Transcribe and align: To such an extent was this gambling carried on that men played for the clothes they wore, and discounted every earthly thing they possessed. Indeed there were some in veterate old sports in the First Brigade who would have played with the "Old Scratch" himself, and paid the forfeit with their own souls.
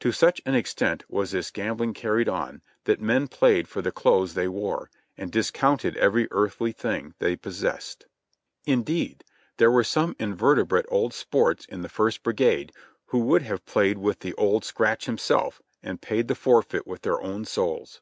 To 0.00 0.10
such 0.10 0.40
an 0.44 0.56
extent 0.56 1.04
was 1.08 1.30
this 1.30 1.52
gambling 1.52 1.94
carried 1.94 2.28
on 2.28 2.62
that 2.82 3.00
men 3.00 3.28
played 3.28 3.68
for 3.68 3.80
the 3.80 3.92
clothes 3.92 4.34
they 4.34 4.48
wore, 4.48 4.90
and 5.16 5.30
discounted 5.30 5.96
every 5.98 6.26
earthly 6.32 6.72
thing 6.72 7.14
they 7.20 7.36
possessed. 7.36 8.06
Indeed 8.66 9.22
there 9.58 9.70
were 9.70 9.84
some 9.84 10.16
in 10.18 10.34
veterate 10.34 10.86
old 10.88 11.14
sports 11.14 11.64
in 11.64 11.82
the 11.82 11.88
First 11.88 12.24
Brigade 12.24 12.72
who 13.14 13.20
would 13.20 13.42
have 13.42 13.66
played 13.66 13.98
with 13.98 14.18
the 14.18 14.34
"Old 14.34 14.64
Scratch" 14.64 15.06
himself, 15.06 15.62
and 15.80 16.02
paid 16.02 16.26
the 16.26 16.34
forfeit 16.34 16.84
with 16.84 17.02
their 17.02 17.22
own 17.22 17.44
souls. 17.44 18.00